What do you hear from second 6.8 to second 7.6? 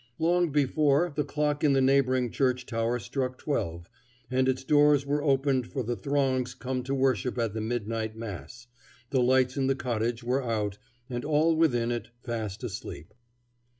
to worship at